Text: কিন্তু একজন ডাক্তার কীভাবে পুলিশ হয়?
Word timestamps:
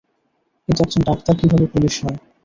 কিন্তু 0.69 0.79
একজন 0.81 1.01
ডাক্তার 1.09 1.33
কীভাবে 1.39 1.65
পুলিশ 1.73 1.93
হয়? 2.03 2.17